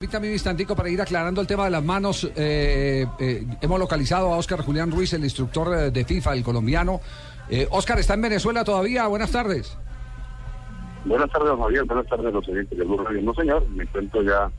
Permítame 0.00 0.28
un 0.28 0.32
instantico 0.32 0.74
para 0.74 0.88
ir 0.88 0.98
aclarando 0.98 1.42
el 1.42 1.46
tema 1.46 1.66
de 1.66 1.70
las 1.72 1.84
manos. 1.84 2.24
Eh, 2.34 3.04
eh, 3.18 3.46
hemos 3.60 3.78
localizado 3.78 4.32
a 4.32 4.38
Óscar 4.38 4.62
Julián 4.62 4.90
Ruiz, 4.90 5.12
el 5.12 5.22
instructor 5.24 5.76
eh, 5.76 5.90
de 5.90 6.06
FIFA, 6.06 6.32
el 6.32 6.42
colombiano. 6.42 7.02
Eh, 7.50 7.68
Óscar, 7.70 7.98
¿está 7.98 8.14
en 8.14 8.22
Venezuela 8.22 8.64
todavía? 8.64 9.06
Buenas 9.08 9.30
tardes. 9.30 9.76
Buenas 11.04 11.30
tardes, 11.30 11.52
Javier. 11.54 11.84
Buenas 11.84 12.06
tardes, 12.06 12.32
los 12.32 12.48
oyentes 12.48 12.78
de 12.78 12.82
Blue 12.82 12.96
Radio. 12.96 13.20
No, 13.20 13.34
señor, 13.34 13.68
me 13.68 13.82
encuentro 13.82 14.22
ya 14.22 14.50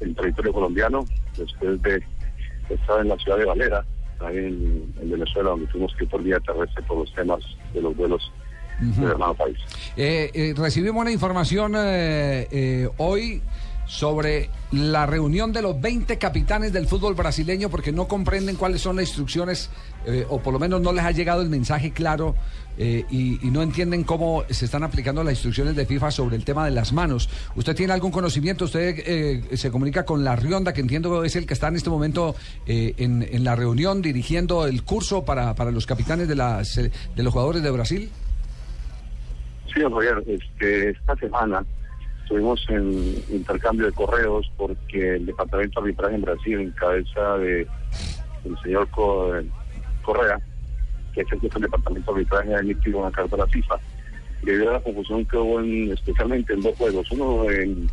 en 0.00 0.14
territorio 0.14 0.52
colombiano 0.52 1.06
después 1.38 1.80
de 1.80 2.02
estar 2.68 3.00
en 3.00 3.08
la 3.08 3.16
ciudad 3.16 3.38
de 3.38 3.44
Valera, 3.46 3.82
ahí 4.20 4.36
en, 4.36 4.94
en 5.00 5.10
Venezuela, 5.10 5.48
donde 5.52 5.68
tuvimos 5.68 5.94
que 5.96 6.04
ir 6.04 6.10
por 6.10 6.22
vía 6.22 6.38
terrestre 6.40 6.82
por 6.82 6.98
los 6.98 7.14
temas 7.14 7.40
de 7.72 7.80
los 7.80 7.96
vuelos 7.96 8.30
del 8.78 9.08
hermano 9.08 9.32
país. 9.32 9.56
Eh, 9.96 10.30
eh, 10.34 10.54
recibimos 10.54 11.00
una 11.00 11.12
información 11.12 11.72
eh, 11.76 12.46
eh, 12.50 12.90
hoy 12.98 13.40
sobre 13.86 14.50
la 14.72 15.06
reunión 15.06 15.52
de 15.52 15.62
los 15.62 15.80
20 15.80 16.18
capitanes 16.18 16.72
del 16.72 16.86
fútbol 16.86 17.14
brasileño 17.14 17.68
porque 17.68 17.92
no 17.92 18.08
comprenden 18.08 18.56
cuáles 18.56 18.80
son 18.80 18.96
las 18.96 19.06
instrucciones 19.06 19.70
eh, 20.06 20.26
o 20.28 20.40
por 20.40 20.52
lo 20.52 20.58
menos 20.58 20.80
no 20.80 20.92
les 20.92 21.04
ha 21.04 21.12
llegado 21.12 21.42
el 21.42 21.48
mensaje 21.48 21.92
claro 21.92 22.34
eh, 22.78 23.04
y, 23.10 23.38
no 23.50 23.62
entienden 23.62 24.04
cómo 24.04 24.44
se 24.50 24.66
están 24.66 24.82
aplicando 24.82 25.24
las 25.24 25.34
instrucciones 25.34 25.76
de 25.76 25.86
FIFA 25.86 26.10
sobre 26.10 26.36
el 26.36 26.44
tema 26.44 26.64
de 26.64 26.72
las 26.72 26.92
manos. 26.92 27.30
¿Usted 27.54 27.74
tiene 27.74 27.92
algún 27.92 28.10
conocimiento? 28.10 28.66
¿Usted 28.66 29.02
eh, 29.06 29.56
se 29.56 29.70
comunica 29.70 30.04
con 30.04 30.24
la 30.24 30.36
Rionda, 30.36 30.74
que 30.74 30.82
entiendo 30.82 31.24
es 31.24 31.36
el 31.36 31.46
que 31.46 31.54
está 31.54 31.68
en 31.68 31.76
este 31.76 31.88
momento 31.88 32.34
eh, 32.66 32.94
en, 32.98 33.22
en 33.22 33.44
la 33.44 33.56
reunión 33.56 34.02
dirigiendo 34.02 34.66
el 34.66 34.82
curso 34.82 35.24
para, 35.24 35.54
para 35.54 35.70
los 35.70 35.86
capitanes 35.86 36.28
de, 36.28 36.34
las, 36.34 36.76
de 36.76 37.22
los 37.22 37.32
jugadores 37.32 37.62
de 37.62 37.70
Brasil? 37.70 38.10
Sí, 39.72 39.80
Javier, 39.80 40.22
este, 40.26 40.90
esta 40.90 41.16
semana 41.16 41.64
estuvimos 42.26 42.60
en 42.70 43.22
intercambio 43.30 43.86
de 43.86 43.92
correos 43.92 44.50
porque 44.56 45.14
el 45.14 45.26
Departamento 45.26 45.80
de 45.80 45.84
Arbitraje 45.86 46.14
en 46.16 46.22
Brasil, 46.22 46.60
en 46.60 46.70
cabeza 46.72 47.38
de 47.38 47.60
el 48.44 48.58
señor 48.64 48.88
Co- 48.90 49.32
Correa, 50.02 50.36
que 51.14 51.20
es 51.20 51.26
el 51.30 51.40
jefe 51.40 51.54
del 51.54 51.62
Departamento 51.62 52.12
de 52.12 52.18
Arbitraje, 52.18 52.54
ha 52.56 52.58
emitido 52.58 52.98
una 52.98 53.12
carta 53.12 53.36
a 53.36 53.38
la 53.38 53.46
FIFA 53.46 53.76
debido 54.42 54.70
a 54.70 54.72
la 54.74 54.80
confusión 54.80 55.24
que 55.24 55.36
hubo 55.36 55.60
en- 55.60 55.92
especialmente 55.92 56.52
en 56.52 56.62
dos 56.62 56.74
juegos. 56.76 57.08
Uno 57.12 57.48
en 57.48 57.88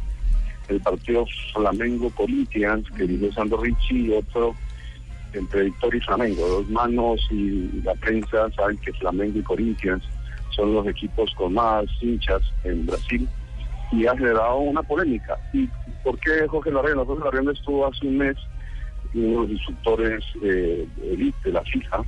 el 0.67 0.79
partido 0.81 1.25
Flamengo-Corinthians, 1.53 2.89
que 2.97 3.03
dirigió 3.03 3.31
Sandro 3.33 3.61
Ricci, 3.61 4.07
y 4.07 4.11
otro 4.13 4.55
entre 5.33 5.66
Victoria 5.66 6.00
y 6.00 6.05
Flamengo. 6.05 6.47
Dos 6.47 6.69
manos 6.69 7.22
y 7.29 7.69
la 7.83 7.94
prensa 7.94 8.50
saben 8.55 8.77
que 8.77 8.91
Flamengo 8.94 9.38
y 9.38 9.44
Corinthians 9.44 10.03
son 10.55 10.73
los 10.73 10.88
equipos 10.88 11.31
con 11.35 11.53
más 11.53 11.85
hinchas 12.02 12.41
en 12.63 12.88
Brasil 12.88 13.27
y 13.94 14.08
ha 14.08 14.17
generado 14.17 14.58
una 14.58 14.81
polémica. 14.81 15.38
¿Y 15.53 15.69
por 16.03 16.19
qué 16.19 16.47
Jorge 16.47 16.72
Larrena? 16.72 17.05
Jorge 17.05 17.23
Larrena 17.23 17.52
estuvo 17.52 17.86
hace 17.86 18.08
un 18.08 18.17
mes 18.17 18.38
uno 19.13 19.27
de 19.27 19.35
los 19.35 19.50
instructores 19.52 20.23
eh, 20.41 20.88
de 20.97 21.52
la 21.52 21.61
FIFA 21.61 22.03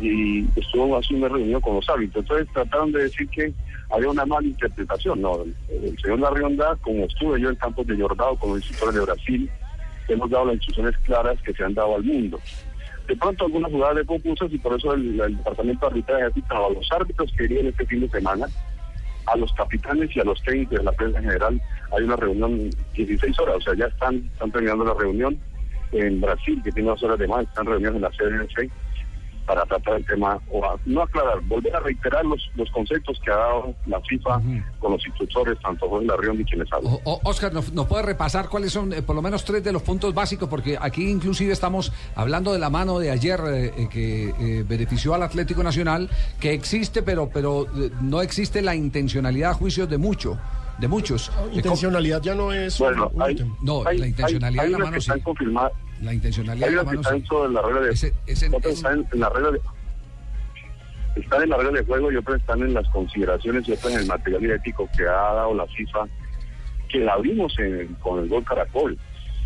y 0.00 0.44
estuvo 0.56 0.96
hace 0.96 1.14
una 1.14 1.28
reunión 1.28 1.60
con 1.60 1.76
los 1.76 1.88
árbitros. 1.88 2.24
Entonces 2.24 2.48
trataron 2.52 2.92
de 2.92 3.04
decir 3.04 3.28
que 3.28 3.52
había 3.90 4.10
una 4.10 4.26
mala 4.26 4.46
interpretación. 4.46 5.20
No, 5.20 5.42
el, 5.42 5.96
señor 6.00 6.20
Larrionda, 6.20 6.76
como 6.80 7.04
estuve 7.04 7.40
yo 7.40 7.50
en 7.50 7.56
campos 7.56 7.86
de 7.86 7.96
Jordao 7.96 8.36
con 8.36 8.50
los 8.50 8.58
instructores 8.58 8.94
de 8.94 9.04
Brasil, 9.04 9.50
hemos 10.08 10.30
dado 10.30 10.46
las 10.46 10.56
instrucciones 10.56 10.96
claras 11.04 11.40
que 11.42 11.52
se 11.52 11.64
han 11.64 11.74
dado 11.74 11.96
al 11.96 12.04
mundo. 12.04 12.40
De 13.06 13.16
pronto 13.16 13.44
algunas 13.44 13.70
jugadas 13.70 13.96
de 13.96 14.06
confusas 14.06 14.52
y 14.52 14.58
por 14.58 14.78
eso 14.78 14.94
el, 14.94 15.16
departamento 15.16 15.86
de 15.86 15.92
arbitraje 15.92 16.24
ha 16.24 16.30
citado 16.30 16.66
a 16.66 16.70
los 16.70 16.90
árbitros 16.92 17.32
que 17.36 17.44
irían 17.44 17.66
este 17.66 17.86
fin 17.86 18.00
de 18.00 18.08
semana, 18.08 18.46
a 19.26 19.36
los 19.36 19.52
capitanes 19.54 20.14
y 20.16 20.20
a 20.20 20.24
los 20.24 20.42
técnicos 20.42 20.78
de 20.78 20.84
la 20.84 20.92
prensa 20.92 21.18
en 21.18 21.24
general. 21.24 21.62
Hay 21.96 22.04
una 22.04 22.16
reunión 22.16 22.70
16 22.94 23.38
horas, 23.40 23.56
o 23.56 23.60
sea, 23.60 23.74
ya 23.74 23.86
están, 23.86 24.16
están 24.32 24.50
terminando 24.50 24.84
la 24.84 24.94
reunión 24.94 25.38
en 25.92 26.20
Brasil, 26.20 26.60
que 26.64 26.72
tiene 26.72 26.88
dos 26.88 27.02
horas 27.02 27.18
de 27.18 27.28
más, 27.28 27.44
están 27.44 27.66
reunidos 27.66 27.96
en 27.96 28.02
la 28.02 28.10
CNC 28.10 28.70
para 29.46 29.62
tratar 29.64 29.96
el 29.96 30.06
tema, 30.06 30.38
o 30.50 30.64
a- 30.64 30.76
no 30.86 31.02
aclarar, 31.02 31.40
volver 31.42 31.74
a 31.76 31.80
reiterar 31.80 32.24
los, 32.24 32.40
los 32.54 32.70
conceptos 32.70 33.20
que 33.24 33.30
ha 33.30 33.36
dado 33.36 33.74
la 33.86 34.00
FIFA 34.02 34.40
con 34.78 34.92
los 34.92 35.06
instructores, 35.06 35.58
tanto 35.60 35.88
Jorge 35.88 36.06
Larrión 36.06 36.40
y 36.40 36.44
quienes 36.44 36.72
hablan. 36.72 36.92
O- 36.92 37.00
o- 37.04 37.20
Oscar, 37.24 37.52
¿nos, 37.52 37.72
nos 37.72 37.86
puede 37.86 38.02
repasar 38.04 38.48
cuáles 38.48 38.72
son 38.72 38.92
eh, 38.92 39.02
por 39.02 39.16
lo 39.16 39.22
menos 39.22 39.44
tres 39.44 39.62
de 39.64 39.72
los 39.72 39.82
puntos 39.82 40.14
básicos? 40.14 40.48
Porque 40.48 40.78
aquí 40.80 41.08
inclusive 41.10 41.52
estamos 41.52 41.92
hablando 42.14 42.52
de 42.52 42.58
la 42.58 42.70
mano 42.70 42.98
de 42.98 43.10
ayer 43.10 43.40
eh, 43.46 43.72
eh, 43.76 43.88
que 43.90 44.28
eh, 44.30 44.64
benefició 44.66 45.14
al 45.14 45.22
Atlético 45.22 45.62
Nacional, 45.62 46.08
que 46.40 46.52
existe, 46.52 47.02
pero, 47.02 47.28
pero 47.32 47.66
eh, 47.76 47.90
no 48.00 48.22
existe 48.22 48.62
la 48.62 48.74
intencionalidad 48.74 49.50
a 49.50 49.54
juicios 49.54 49.88
de 49.90 49.98
mucho, 49.98 50.38
de 50.78 50.88
muchos. 50.88 51.30
¿cómo- 51.30 51.52
Intencionalidad 51.52 52.22
ya 52.22 52.34
no 52.34 52.52
es 52.52 52.78
Bueno, 52.78 53.08
un, 53.08 53.16
un 53.16 53.22
hay. 53.22 53.36
No, 53.62 53.82
hay- 53.86 53.98
la 53.98 54.06
intencionalidad 54.06 54.64
hay- 54.64 54.70
de 54.72 54.78
la 54.78 54.84
mano 54.84 54.92
que 54.94 55.00
sí. 55.00 55.10
están 55.10 55.20
confirmadas. 55.20 55.72
La 56.02 56.12
intencionalidad 56.12 56.68
Hay 56.68 56.74
de 56.74 56.76
la 56.76 56.84
mano 56.84 57.00
dentro 57.02 57.42
de 57.44 57.54
la 57.54 57.62
regla 57.62 57.80
de 57.82 57.90
Ese- 57.92 58.12
ese- 58.26 58.46
otras 58.48 58.64
ese- 58.66 58.74
están 58.74 59.06
en 59.12 59.20
la 59.20 59.28
regla 59.30 59.50
de 59.52 59.60
están 61.16 61.42
en 61.42 61.50
la 61.50 61.56
regla 61.58 61.72
de 61.80 61.84
juego 61.84 62.10
y 62.10 62.16
otras 62.16 62.40
están 62.40 62.60
en 62.62 62.72
las 62.74 62.88
consideraciones 62.88 63.68
y 63.68 63.72
otras 63.72 63.92
en 63.92 64.00
el 64.00 64.06
material 64.06 64.50
ético 64.52 64.88
que 64.96 65.02
ha 65.04 65.12
dado 65.34 65.54
la 65.54 65.66
FIFA, 65.66 66.06
que 66.88 67.00
la 67.00 67.12
abrimos 67.14 67.56
en- 67.58 67.94
con 68.00 68.20
el 68.22 68.28
gol 68.28 68.42
Caracol 68.44 68.98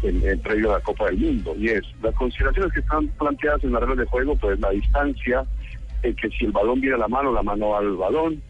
en, 0.02 0.26
en 0.28 0.40
previo 0.40 0.70
a 0.70 0.78
la 0.78 0.84
Copa 0.84 1.06
del 1.06 1.16
Mundo. 1.18 1.54
Y 1.58 1.68
es, 1.70 1.82
las 2.02 2.14
consideraciones 2.14 2.72
que 2.72 2.80
están 2.80 3.08
planteadas 3.18 3.64
en 3.64 3.72
la 3.72 3.80
regla 3.80 3.96
de 3.96 4.06
juego, 4.06 4.36
pues 4.36 4.58
la 4.60 4.70
distancia, 4.70 5.44
el 6.02 6.14
que 6.16 6.28
si 6.30 6.44
el 6.44 6.52
balón 6.52 6.80
viene 6.80 6.96
a 6.96 6.98
la 7.00 7.08
mano, 7.08 7.32
la 7.32 7.42
mano 7.42 7.70
va 7.70 7.78
al 7.80 7.96
balón, 7.96 8.40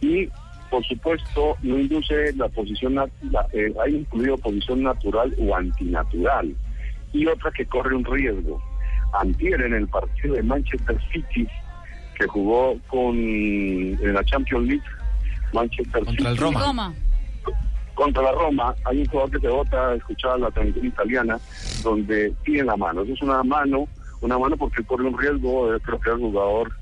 y 0.00 0.28
por 0.70 0.84
supuesto 0.86 1.56
no 1.62 1.78
induce 1.78 2.32
la 2.34 2.48
posición, 2.48 2.94
la, 2.96 3.08
eh, 3.52 3.72
hay 3.84 3.94
incluido 3.96 4.36
posición 4.38 4.82
natural 4.82 5.34
o 5.38 5.54
antinatural, 5.54 6.54
y 7.12 7.26
otra 7.26 7.50
que 7.50 7.66
corre 7.66 7.94
un 7.94 8.04
riesgo. 8.04 8.60
Antier 9.20 9.60
en 9.62 9.74
el 9.74 9.88
partido 9.88 10.34
de 10.34 10.42
Manchester 10.42 10.96
City, 11.12 11.46
que 12.18 12.26
jugó 12.28 12.76
con 12.88 13.16
en 13.16 14.14
la 14.14 14.24
Champions 14.24 14.66
League, 14.68 14.84
Manchester 15.52 16.04
City 16.04 16.16
Contra 16.16 16.30
el 16.30 16.36
Roma. 16.36 16.60
Roma. 16.60 16.94
contra 17.94 18.22
la 18.22 18.32
Roma, 18.32 18.74
hay 18.86 19.00
un 19.00 19.06
jugador 19.06 19.30
que 19.32 19.40
se 19.40 19.48
vota, 19.48 19.94
escuchaba 19.94 20.38
la 20.38 20.50
transmisión 20.52 20.86
italiana, 20.86 21.38
donde 21.82 22.32
tiene 22.44 22.64
la 22.64 22.76
mano. 22.76 23.02
Eso 23.02 23.12
es 23.12 23.20
una 23.22 23.42
mano, 23.42 23.88
una 24.22 24.38
mano 24.38 24.56
porque 24.56 24.82
corre 24.84 25.04
un 25.04 25.18
riesgo, 25.18 25.74
eh, 25.74 25.78
creo 25.84 26.00
que 26.00 26.08
es 26.08 26.14
el 26.16 26.22
jugador 26.22 26.72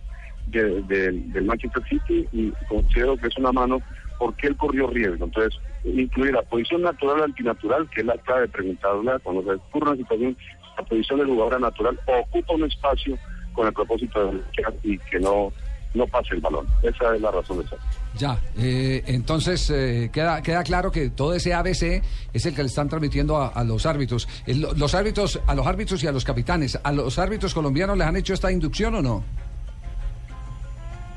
de- 0.47 0.83
de- 0.83 1.11
del 1.13 1.45
Manchester 1.45 1.83
City 1.89 2.25
y 2.33 2.53
considero 2.69 3.17
que 3.17 3.27
es 3.27 3.37
una 3.37 3.51
mano 3.51 3.81
porque 4.19 4.49
él 4.49 4.57
corrió 4.57 4.87
riesgo. 4.89 5.25
Entonces, 5.25 5.59
incluir 5.85 6.33
la 6.35 6.43
posición 6.43 6.83
natural 6.83 7.21
o 7.21 7.25
antinatural, 7.25 7.89
que 7.91 8.03
la 8.03 8.17
clave 8.19 8.43
de 8.43 8.49
preguntarla 8.49 9.19
cuando 9.21 9.43
se 9.45 9.53
ocurre 9.53 9.91
una 9.91 9.97
situación, 9.97 10.37
la 10.77 10.85
posición 10.85 11.19
del 11.21 11.29
jugador 11.29 11.61
natural 11.61 11.99
ocupa 12.07 12.55
un 12.55 12.65
espacio 12.65 13.17
con 13.53 13.67
el 13.67 13.73
propósito 13.73 14.27
de 14.33 14.41
y 14.85 14.99
que 14.99 15.19
no, 15.21 15.53
no 15.95 16.07
pase 16.07 16.35
el 16.35 16.41
balón. 16.41 16.67
Esa 16.83 17.15
es 17.15 17.21
la 17.21 17.31
razón 17.31 17.59
de 17.63 17.69
ser. 17.69 17.79
Ya, 18.17 18.39
eh, 18.57 19.03
entonces 19.07 19.71
eh, 19.71 20.11
queda, 20.13 20.43
queda 20.43 20.63
claro 20.65 20.91
que 20.91 21.11
todo 21.11 21.35
ese 21.35 21.55
ABC 21.55 22.03
es 22.33 22.47
el 22.47 22.55
que 22.55 22.63
le 22.63 22.69
están 22.69 22.89
transmitiendo 22.89 23.37
a, 23.37 23.49
a 23.49 23.65
los 23.65 23.87
árbitros. 23.87 24.29
El- 24.47 24.61
los 24.77 24.95
árbitros, 24.95 25.41
a 25.47 25.55
los 25.55 25.67
árbitros 25.67 26.03
y 26.03 26.07
a 26.07 26.13
los 26.13 26.25
capitanes. 26.25 26.79
¿A 26.83 26.93
los 26.93 27.19
árbitros 27.19 27.55
colombianos 27.55 27.97
les 27.99 28.07
han 28.07 28.17
hecho 28.17 28.35
esta 28.35 28.51
inducción 28.51 28.95
o 28.97 29.03
no? 29.03 29.25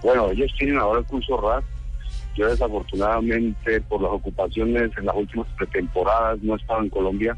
Bueno, 0.03 0.31
ellos 0.31 0.51
tienen 0.57 0.77
ahora 0.79 0.99
el 0.99 1.05
curso 1.05 1.39
RAS. 1.39 1.63
Yo 2.35 2.47
desafortunadamente 2.47 3.81
por 3.81 4.01
las 4.01 4.11
ocupaciones 4.11 4.91
en 4.97 5.05
las 5.05 5.15
últimas 5.15 5.47
pretemporadas 5.57 6.39
no 6.41 6.53
he 6.53 6.57
estado 6.57 6.81
en 6.81 6.89
Colombia, 6.89 7.37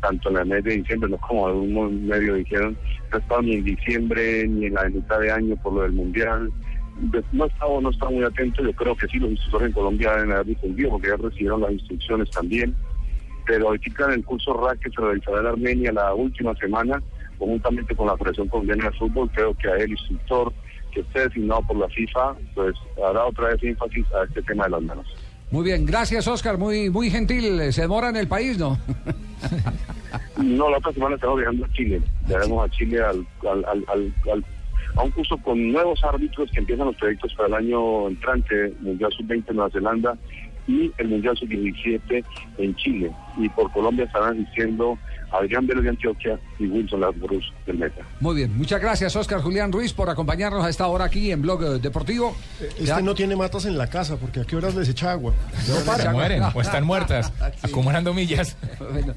tanto 0.00 0.28
en 0.30 0.36
el 0.36 0.46
mes 0.46 0.64
de 0.64 0.76
diciembre, 0.76 1.08
no 1.10 1.16
como 1.18 1.46
algunos 1.46 1.92
medios 1.92 2.36
dijeron, 2.38 2.76
no 3.10 3.16
he 3.18 3.20
estado 3.20 3.42
ni 3.42 3.54
en 3.54 3.64
diciembre 3.64 4.46
ni 4.48 4.66
en 4.66 4.74
la 4.74 4.84
mitad 4.88 5.18
de 5.20 5.30
año 5.32 5.56
por 5.62 5.72
lo 5.72 5.82
del 5.82 5.92
Mundial. 5.92 6.52
De- 7.00 7.24
No 7.32 7.44
he 7.44 7.48
estado, 7.48 7.80
no 7.80 7.88
he 7.88 7.92
estado 7.92 8.12
muy 8.12 8.24
atento, 8.24 8.62
yo 8.62 8.72
creo 8.74 8.94
que 8.96 9.06
sí, 9.08 9.18
los 9.18 9.30
instructores 9.30 9.68
en 9.68 9.72
Colombia 9.74 10.12
deben 10.14 10.32
haber 10.32 10.46
difundido 10.46 10.90
porque 10.90 11.08
ya 11.08 11.16
recibieron 11.16 11.60
las 11.62 11.72
instrucciones 11.72 12.30
también. 12.30 12.74
Pero 13.46 13.68
ahorita 13.68 14.04
en 14.06 14.12
el 14.12 14.24
curso 14.24 14.54
RAC 14.54 14.78
que 14.80 14.90
se 14.90 15.00
realizará 15.00 15.40
en 15.40 15.46
Armenia 15.46 15.92
la 15.92 16.14
última 16.14 16.54
semana, 16.56 17.02
conjuntamente 17.38 17.94
con 17.96 18.06
la 18.06 18.16
Federación 18.16 18.48
Colombiana 18.48 18.90
de 18.90 18.96
Fútbol, 18.98 19.30
creo 19.34 19.54
que 19.54 19.68
a 19.68 19.76
el 19.76 19.90
instructor 19.90 20.52
que 20.94 21.00
esté 21.00 21.20
designado 21.28 21.60
por 21.66 21.76
la 21.76 21.88
FIFA, 21.88 22.34
pues 22.54 22.74
hará 23.06 23.26
otra 23.26 23.48
vez 23.48 23.62
énfasis 23.62 24.06
a 24.12 24.24
este 24.24 24.40
tema 24.42 24.64
de 24.64 24.70
las 24.70 24.82
manos. 24.82 25.06
Muy 25.50 25.64
bien, 25.64 25.84
gracias 25.84 26.26
Oscar, 26.26 26.56
muy, 26.56 26.88
muy 26.90 27.10
gentil. 27.10 27.72
¿Se 27.72 27.82
demora 27.82 28.08
en 28.08 28.16
el 28.16 28.28
país, 28.28 28.56
no? 28.58 28.78
No, 30.36 30.68
la 30.68 30.78
otra 30.78 30.92
semana 30.92 31.14
estamos 31.14 31.36
viajando 31.38 31.64
a 31.64 31.72
Chile. 31.72 32.00
Llegaremos 32.26 32.64
a 32.68 32.70
Chile 32.72 33.00
al, 33.02 33.26
al, 33.50 33.64
al, 33.66 33.84
al- 34.32 34.44
a 34.96 35.02
un 35.02 35.10
curso 35.10 35.36
con 35.38 35.72
nuevos 35.72 36.02
árbitros 36.04 36.50
que 36.52 36.60
empiezan 36.60 36.86
los 36.86 36.96
proyectos 36.96 37.34
para 37.34 37.48
el 37.48 37.54
año 37.54 38.08
entrante, 38.08 38.72
Mundial 38.80 39.12
Sub-20 39.16 39.44
en 39.50 39.56
Nueva 39.56 39.70
Zelanda 39.70 40.16
y 40.66 40.92
el 40.98 41.08
Mundial 41.08 41.36
Sub-17 41.36 42.24
en 42.58 42.74
Chile. 42.76 43.10
Y 43.38 43.48
por 43.50 43.70
Colombia 43.72 44.04
estarán 44.04 44.34
asistiendo 44.40 44.98
Adrián 45.32 45.66
Vélez 45.66 45.82
de 45.84 45.90
Antioquia 45.90 46.38
y 46.58 46.66
Wilson 46.66 47.00
Lasbrus 47.00 47.52
del 47.66 47.78
Meta. 47.78 48.02
Muy 48.20 48.36
bien, 48.36 48.56
muchas 48.56 48.80
gracias 48.80 49.16
Oscar 49.16 49.40
Julián 49.40 49.72
Ruiz 49.72 49.92
por 49.92 50.08
acompañarnos 50.08 50.64
a 50.64 50.68
esta 50.68 50.86
hora 50.86 51.06
aquí 51.06 51.32
en 51.32 51.42
Blog 51.42 51.62
eh, 51.64 51.78
Deportivo. 51.80 52.36
Este 52.60 52.84
Ya- 52.84 53.00
no 53.00 53.14
tiene 53.14 53.34
matas 53.36 53.64
en 53.66 53.76
la 53.76 53.88
casa, 53.88 54.16
porque 54.16 54.40
a 54.40 54.44
qué 54.44 54.54
horas 54.56 54.74
les 54.76 54.88
echa 54.88 55.10
agua. 55.10 55.34
No 55.68 55.74
Se 55.74 55.84
para. 55.84 56.12
mueren 56.12 56.42
o 56.54 56.60
están 56.60 56.84
muertas, 56.86 57.32
acumulando 57.62 58.14
millas. 58.14 58.56
Bueno, 58.78 59.14